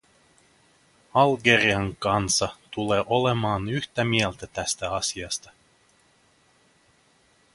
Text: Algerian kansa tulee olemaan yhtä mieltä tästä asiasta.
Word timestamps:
Algerian 1.13 1.95
kansa 1.99 2.49
tulee 2.71 3.03
olemaan 3.07 3.69
yhtä 3.69 4.03
mieltä 4.03 4.47
tästä 4.47 4.91
asiasta. 4.95 5.51